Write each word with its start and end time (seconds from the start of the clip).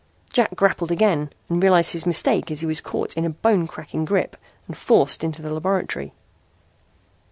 Jack 0.33 0.55
grappled 0.55 0.89
again 0.91 1.29
and 1.47 1.61
realized 1.61 1.91
his 1.91 2.07
mistake 2.07 2.49
as 2.49 2.61
he 2.61 2.65
was 2.65 2.81
caught 2.81 3.13
in 3.15 3.23
a 3.23 3.29
bone 3.29 3.67
cracking 3.67 4.03
grip 4.03 4.35
and 4.67 4.75
forced 4.75 5.23
into 5.23 5.43
the 5.43 5.53
laboratory. 5.53 6.11